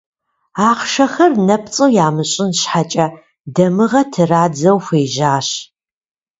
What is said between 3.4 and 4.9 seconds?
дамыгъэ традзэу